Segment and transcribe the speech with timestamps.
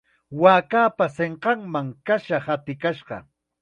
[0.41, 3.17] Waakapa sinqanman kasha hatikashqa.